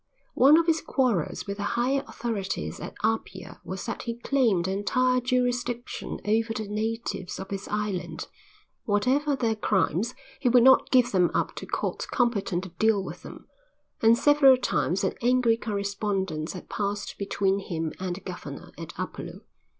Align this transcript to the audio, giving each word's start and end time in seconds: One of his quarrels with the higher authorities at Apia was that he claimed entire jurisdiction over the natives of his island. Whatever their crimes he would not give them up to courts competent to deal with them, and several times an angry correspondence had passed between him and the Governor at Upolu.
One 0.33 0.57
of 0.57 0.65
his 0.65 0.81
quarrels 0.81 1.45
with 1.45 1.57
the 1.57 1.61
higher 1.77 2.03
authorities 2.07 2.79
at 2.79 2.95
Apia 3.03 3.61
was 3.63 3.85
that 3.85 4.01
he 4.01 4.15
claimed 4.15 4.67
entire 4.67 5.21
jurisdiction 5.21 6.19
over 6.25 6.53
the 6.55 6.67
natives 6.67 7.39
of 7.39 7.51
his 7.51 7.67
island. 7.67 8.27
Whatever 8.85 9.35
their 9.35 9.53
crimes 9.53 10.15
he 10.39 10.49
would 10.49 10.63
not 10.63 10.89
give 10.89 11.11
them 11.11 11.29
up 11.35 11.53
to 11.57 11.67
courts 11.67 12.07
competent 12.07 12.63
to 12.63 12.69
deal 12.79 13.03
with 13.03 13.21
them, 13.21 13.45
and 14.01 14.17
several 14.17 14.57
times 14.57 15.03
an 15.03 15.13
angry 15.21 15.55
correspondence 15.55 16.53
had 16.53 16.67
passed 16.67 17.19
between 17.19 17.59
him 17.59 17.93
and 17.99 18.15
the 18.15 18.21
Governor 18.21 18.71
at 18.79 18.95
Upolu. 18.97 19.41